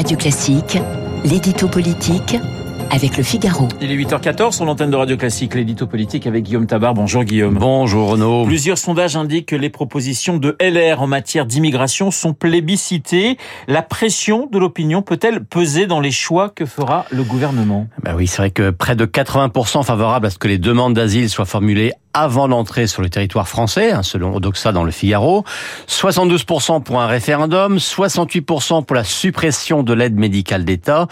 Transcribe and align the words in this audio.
Radio 0.00 0.16
Classique, 0.16 0.78
l'édito 1.26 1.68
politique 1.68 2.38
avec 2.90 3.18
le 3.18 3.22
Figaro. 3.22 3.68
Il 3.82 3.92
est 3.92 3.96
8h14 3.96 4.52
sur 4.52 4.64
l'antenne 4.64 4.90
de 4.90 4.96
Radio 4.96 5.18
Classique, 5.18 5.54
l'édito 5.54 5.86
politique 5.86 6.26
avec 6.26 6.44
Guillaume 6.44 6.66
Tabar. 6.66 6.94
Bonjour 6.94 7.22
Guillaume. 7.22 7.58
Bonjour 7.58 8.08
Renaud. 8.08 8.46
Plusieurs 8.46 8.78
sondages 8.78 9.14
indiquent 9.16 9.48
que 9.48 9.56
les 9.56 9.68
propositions 9.68 10.38
de 10.38 10.56
LR 10.58 11.02
en 11.02 11.06
matière 11.06 11.44
d'immigration 11.44 12.10
sont 12.10 12.32
plébiscitées. 12.32 13.36
La 13.68 13.82
pression 13.82 14.48
de 14.50 14.58
l'opinion 14.58 15.02
peut-elle 15.02 15.44
peser 15.44 15.86
dans 15.86 16.00
les 16.00 16.12
choix 16.12 16.48
que 16.48 16.64
fera 16.64 17.04
le 17.10 17.22
gouvernement? 17.22 17.86
Bah 18.02 18.12
oui, 18.16 18.26
c'est 18.26 18.38
vrai 18.38 18.50
que 18.50 18.70
près 18.70 18.96
de 18.96 19.04
80% 19.04 19.84
favorables 19.84 20.24
à 20.24 20.30
ce 20.30 20.38
que 20.38 20.48
les 20.48 20.56
demandes 20.56 20.94
d'asile 20.94 21.28
soient 21.28 21.44
formulées 21.44 21.92
avant 22.12 22.46
l'entrée 22.46 22.86
sur 22.86 23.02
le 23.02 23.08
territoire 23.08 23.48
français, 23.48 23.92
hein, 23.92 24.02
selon 24.02 24.34
Odoxa 24.34 24.72
dans 24.72 24.84
le 24.84 24.90
Figaro, 24.90 25.44
72% 25.88 26.82
pour 26.82 27.00
un 27.00 27.06
référendum, 27.06 27.76
68% 27.76 28.84
pour 28.84 28.96
la 28.96 29.04
suppression 29.04 29.82
de 29.82 29.92
l'aide 29.92 30.16
médicale 30.16 30.64
d'État, 30.64 31.06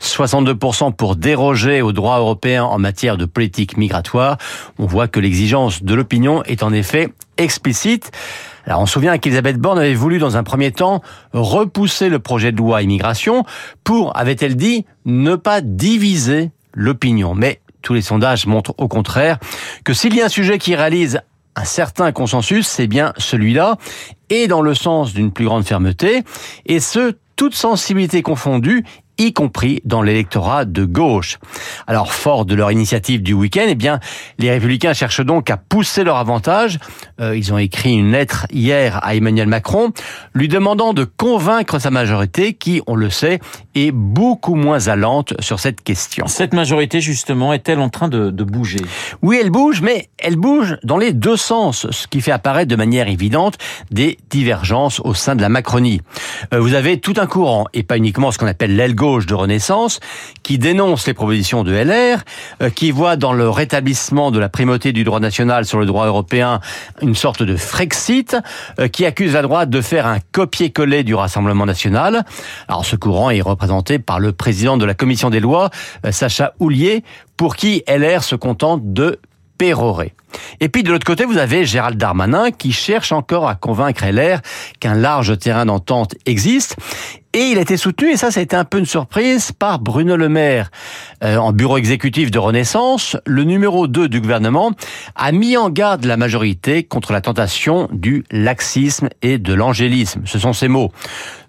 62% 0.00 0.94
pour 0.94 1.16
déroger 1.16 1.82
aux 1.82 1.92
droits 1.92 2.18
européens 2.18 2.64
en 2.64 2.78
matière 2.78 3.16
de 3.16 3.24
politique 3.24 3.76
migratoire. 3.76 4.38
On 4.78 4.86
voit 4.86 5.08
que 5.08 5.20
l'exigence 5.20 5.82
de 5.82 5.94
l'opinion 5.94 6.42
est 6.44 6.62
en 6.62 6.72
effet 6.72 7.08
explicite. 7.36 8.12
Alors 8.66 8.80
on 8.80 8.86
se 8.86 8.94
souvient 8.94 9.18
qu'Elisabeth 9.18 9.58
Borne 9.58 9.78
avait 9.78 9.94
voulu 9.94 10.18
dans 10.18 10.36
un 10.36 10.42
premier 10.42 10.72
temps 10.72 11.02
repousser 11.32 12.08
le 12.08 12.18
projet 12.18 12.52
de 12.52 12.58
loi 12.58 12.82
immigration 12.82 13.44
pour, 13.82 14.16
avait-elle 14.16 14.56
dit, 14.56 14.86
ne 15.04 15.36
pas 15.36 15.60
diviser 15.60 16.50
l'opinion. 16.72 17.34
Mais 17.34 17.60
tous 17.84 17.94
les 17.94 18.02
sondages 18.02 18.46
montrent 18.46 18.74
au 18.78 18.88
contraire 18.88 19.38
que 19.84 19.94
s'il 19.94 20.16
y 20.16 20.22
a 20.22 20.24
un 20.24 20.28
sujet 20.28 20.58
qui 20.58 20.74
réalise 20.74 21.20
un 21.54 21.64
certain 21.64 22.10
consensus, 22.10 22.66
c'est 22.66 22.88
bien 22.88 23.12
celui-là, 23.16 23.76
et 24.28 24.48
dans 24.48 24.60
le 24.60 24.74
sens 24.74 25.14
d'une 25.14 25.30
plus 25.30 25.44
grande 25.44 25.64
fermeté, 25.64 26.24
et 26.66 26.80
ce, 26.80 27.14
toute 27.36 27.54
sensibilité 27.54 28.22
confondue, 28.22 28.84
y 29.18 29.32
compris 29.32 29.80
dans 29.84 30.02
l'électorat 30.02 30.64
de 30.64 30.84
gauche. 30.84 31.38
Alors, 31.86 32.12
fort 32.12 32.44
de 32.44 32.54
leur 32.54 32.70
initiative 32.70 33.22
du 33.22 33.32
week-end, 33.32 33.66
eh 33.68 33.74
bien, 33.74 34.00
les 34.38 34.50
Républicains 34.50 34.92
cherchent 34.92 35.24
donc 35.24 35.50
à 35.50 35.56
pousser 35.56 36.04
leur 36.04 36.16
avantage. 36.16 36.78
Euh, 37.20 37.36
ils 37.36 37.52
ont 37.52 37.58
écrit 37.58 37.94
une 37.94 38.12
lettre 38.12 38.46
hier 38.50 38.98
à 39.02 39.14
Emmanuel 39.14 39.48
Macron, 39.48 39.92
lui 40.34 40.48
demandant 40.48 40.92
de 40.92 41.04
convaincre 41.04 41.78
sa 41.78 41.90
majorité, 41.90 42.54
qui, 42.54 42.82
on 42.86 42.96
le 42.96 43.10
sait, 43.10 43.40
est 43.74 43.92
beaucoup 43.92 44.54
moins 44.54 44.88
allante 44.88 45.34
sur 45.40 45.60
cette 45.60 45.82
question. 45.82 46.26
Cette 46.26 46.54
majorité, 46.54 47.00
justement, 47.00 47.52
est-elle 47.52 47.80
en 47.80 47.88
train 47.88 48.08
de, 48.08 48.30
de 48.30 48.44
bouger? 48.44 48.80
Oui, 49.22 49.38
elle 49.40 49.50
bouge, 49.50 49.80
mais 49.80 50.08
elle 50.18 50.36
bouge 50.36 50.76
dans 50.82 50.98
les 50.98 51.12
deux 51.12 51.36
sens, 51.36 51.90
ce 51.90 52.06
qui 52.06 52.20
fait 52.20 52.32
apparaître 52.32 52.70
de 52.70 52.76
manière 52.76 53.08
évidente 53.08 53.58
des 53.90 54.18
divergences 54.30 55.00
au 55.00 55.14
sein 55.14 55.36
de 55.36 55.42
la 55.42 55.48
Macronie. 55.48 56.00
Euh, 56.52 56.60
vous 56.60 56.74
avez 56.74 57.00
tout 57.00 57.14
un 57.16 57.26
courant, 57.26 57.66
et 57.72 57.82
pas 57.82 57.96
uniquement 57.96 58.30
ce 58.30 58.38
qu'on 58.38 58.46
appelle 58.46 58.76
l'aile 58.76 58.94
gauche 58.94 59.26
de 59.26 59.34
Renaissance, 59.34 60.00
qui 60.42 60.58
dénonce 60.58 61.06
les 61.06 61.14
propositions 61.14 61.64
de 61.64 61.72
LR, 61.72 62.22
euh, 62.62 62.70
qui 62.70 62.90
voit 62.90 63.16
dans 63.16 63.32
le 63.32 63.48
rétablissement 63.48 64.30
de 64.30 64.38
la 64.38 64.48
primauté 64.48 64.92
du 64.92 65.04
droit 65.04 65.20
national 65.20 65.64
sur 65.64 65.78
le 65.78 65.86
droit 65.86 66.06
européen 66.06 66.60
une 67.00 67.14
sorte 67.14 67.42
de 67.42 67.56
Frexit, 67.56 68.36
euh, 68.78 68.88
qui 68.88 69.06
accuse 69.06 69.34
la 69.34 69.42
droite 69.42 69.70
de 69.70 69.80
faire 69.80 70.06
un 70.06 70.18
copier-coller 70.32 71.04
du 71.04 71.14
Rassemblement 71.14 71.66
national. 71.66 72.24
Alors 72.68 72.84
ce 72.84 72.96
courant 72.96 73.30
est 73.30 73.40
représenté 73.40 73.98
par 73.98 74.20
le 74.20 74.32
président 74.32 74.76
de 74.76 74.84
la 74.84 74.94
commission 74.94 75.30
des 75.30 75.40
lois, 75.40 75.70
Sacha 76.10 76.54
Houlier, 76.58 77.04
pour 77.36 77.56
qui 77.56 77.82
LR 77.88 78.22
se 78.22 78.36
contente 78.36 78.92
de 78.92 79.18
Et 80.60 80.68
puis 80.68 80.82
de 80.82 80.90
l'autre 80.90 81.06
côté, 81.06 81.24
vous 81.24 81.38
avez 81.38 81.64
Gérald 81.64 81.96
Darmanin 81.96 82.50
qui 82.50 82.72
cherche 82.72 83.12
encore 83.12 83.48
à 83.48 83.54
convaincre 83.54 84.04
LR 84.04 84.40
qu'un 84.80 84.94
large 84.94 85.38
terrain 85.38 85.64
d'entente 85.64 86.14
existe. 86.26 86.76
Et 87.32 87.50
il 87.50 87.58
a 87.58 87.62
été 87.62 87.76
soutenu, 87.76 88.10
et 88.10 88.16
ça, 88.16 88.30
ça 88.30 88.40
a 88.40 88.42
été 88.42 88.54
un 88.54 88.64
peu 88.64 88.78
une 88.78 88.86
surprise, 88.86 89.50
par 89.50 89.80
Bruno 89.80 90.16
Le 90.16 90.28
Maire. 90.28 90.70
Euh, 91.24 91.36
en 91.36 91.52
bureau 91.52 91.78
exécutif 91.78 92.30
de 92.30 92.38
Renaissance, 92.38 93.16
le 93.26 93.42
numéro 93.42 93.88
2 93.88 94.08
du 94.08 94.20
gouvernement 94.20 94.72
a 95.16 95.32
mis 95.32 95.56
en 95.56 95.70
garde 95.70 96.04
la 96.04 96.16
majorité 96.16 96.84
contre 96.84 97.12
la 97.12 97.20
tentation 97.20 97.88
du 97.90 98.24
laxisme 98.30 99.08
et 99.22 99.38
de 99.38 99.52
l'angélisme. 99.52 100.22
Ce 100.26 100.38
sont 100.38 100.52
ces 100.52 100.68
mots. 100.68 100.92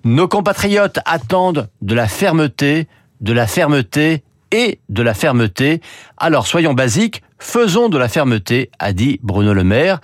Nos 0.04 0.28
compatriotes 0.28 1.00
attendent 1.06 1.70
de 1.82 1.94
la 1.94 2.08
fermeté, 2.08 2.88
de 3.22 3.34
la 3.34 3.46
fermeté 3.46 4.24
et 4.52 4.80
de 4.90 5.04
la 5.04 5.14
fermeté. 5.14 5.82
Alors 6.18 6.48
soyons 6.48 6.74
basiques, 6.74 7.22
faisons 7.40 7.90
de 7.90 7.98
la 7.98 8.08
fermeté, 8.08 8.70
a 8.80 8.94
dit 8.94 9.20
Bruno 9.24 9.54
Le 9.54 9.64
Maire. 9.64 10.00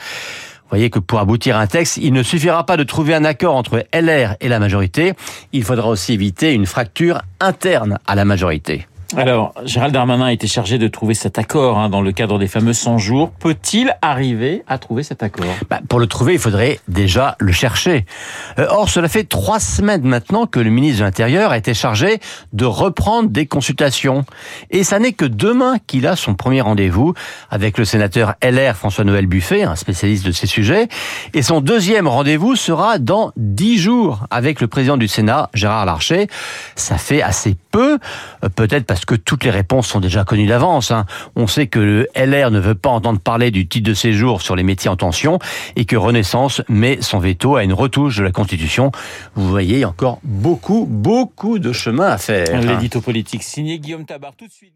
Vous 0.64 0.78
voyez 0.78 0.90
que 0.90 1.00
pour 1.00 1.20
aboutir 1.20 1.58
à 1.58 1.62
un 1.62 1.68
texte, 1.68 1.98
il 1.98 2.14
ne 2.14 2.24
suffira 2.24 2.66
pas 2.66 2.78
de 2.78 2.84
trouver 2.84 3.14
un 3.14 3.26
accord 3.26 3.56
entre 3.56 3.86
LR 3.94 4.36
et 4.40 4.48
la 4.48 4.60
majorité, 4.60 5.14
il 5.52 5.64
faudra 5.64 5.90
aussi 5.90 6.14
éviter 6.14 6.54
une 6.54 6.66
fracture 6.66 7.22
interne 7.42 8.00
à 8.08 8.16
la 8.16 8.24
majorité. 8.24 8.88
Alors, 9.18 9.54
Gérald 9.66 9.94
Darmanin 9.94 10.26
a 10.26 10.32
été 10.32 10.48
chargé 10.48 10.78
de 10.78 10.88
trouver 10.88 11.14
cet 11.14 11.38
accord 11.38 11.78
hein, 11.78 11.90
dans 11.90 12.02
le 12.02 12.12
cadre 12.12 12.40
des 12.40 12.48
fameux 12.48 12.74
100 12.74 12.98
jours. 12.98 13.32
Peut-il 13.40 13.96
arriver 14.02 14.64
à 14.68 14.78
trouver 14.78 15.04
cet 15.04 15.24
accord? 15.24 15.54
Bah, 15.70 15.80
Pour 15.90 16.00
le 16.00 16.08
trouver, 16.08 16.34
il 16.34 16.40
faudrait 16.40 16.80
déjà 16.88 17.36
le 17.40 17.52
chercher. 17.52 18.06
Euh, 18.60 18.68
or, 18.70 18.90
cela 18.90 19.10
fait 19.10 19.24
trois 19.24 19.60
semaines 19.60 20.04
maintenant 20.04 20.46
que 20.46 20.60
le 20.60 20.70
ministre 20.70 21.00
de 21.00 21.04
l'Intérieur 21.04 21.52
a 21.52 21.58
été 21.58 21.74
chargé 21.74 22.20
de 22.54 22.66
reprendre 22.66 23.30
des 23.30 23.46
consultations. 23.46 24.26
Et 24.70 24.84
ça 24.84 25.00
n'est 25.00 25.14
que 25.14 25.26
demain 25.26 25.78
qu'il 25.88 26.08
a 26.08 26.16
son 26.16 26.36
premier 26.36 26.62
rendez-vous 26.62 27.14
avec 27.50 27.78
le 27.78 27.86
sénateur 27.86 28.36
LR 28.42 28.76
François-Noël 28.76 29.28
Buffet, 29.28 29.64
un 29.64 29.76
spécialiste 29.76 30.26
de 30.26 30.32
ces 30.32 30.48
sujets. 30.48 30.88
Et 31.34 31.42
son 31.42 31.62
deuxième 31.62 32.08
rendez-vous 32.08 32.56
sera 32.56 32.98
dans 32.98 33.32
dix 33.36 33.78
jours 33.78 34.26
avec 34.30 34.62
le 34.62 34.68
président 34.68 34.98
du 34.98 35.08
Sénat, 35.08 35.50
Gérard 35.54 35.86
Larcher. 35.86 36.28
Ça 36.76 36.98
fait 36.98 37.22
assez 37.22 37.56
peu, 37.72 37.98
euh, 38.44 38.50
peut-être 38.50 38.86
parce 38.86 39.01
que 39.06 39.16
toutes 39.16 39.44
les 39.44 39.50
réponses 39.50 39.88
sont 39.88 40.00
déjà 40.00 40.24
connues 40.24 40.48
d'avance. 40.48 40.92
Hein. 40.92 41.06
On 41.36 41.48
sait 41.48 41.68
que 41.68 41.80
le 41.80 42.08
LR 42.16 42.52
ne 42.52 42.60
veut 42.60 42.76
pas 42.76 42.90
entendre 42.90 43.20
parler 43.20 43.52
du 43.52 43.68
titre 43.68 43.90
de 43.90 43.94
séjour 43.94 44.42
sur 44.42 44.56
les 44.56 44.64
métiers 44.64 44.90
en 44.90 44.96
tension 44.96 45.40
et 45.76 45.86
que 45.86 45.96
Renaissance 45.96 46.62
met 46.70 47.02
son 47.02 47.20
veto 47.20 47.56
à 47.56 47.64
une 47.64 47.74
retouche 47.74 48.18
de 48.18 48.24
la 48.24 48.32
Constitution. 48.32 48.92
Vous 49.36 49.50
voyez, 49.50 49.76
il 49.76 49.80
y 49.80 49.84
a 49.84 49.90
encore 49.90 50.20
beaucoup, 50.24 50.86
beaucoup 50.90 51.60
de 51.60 51.72
chemin 51.72 52.08
à 52.08 52.18
faire. 52.18 52.62
L'édito 52.62 53.02
politique 53.02 53.44
signé 53.44 53.80
Guillaume 53.80 54.06
Tabar 54.06 54.34
tout 54.36 54.48
de 54.48 54.52
suite. 54.52 54.74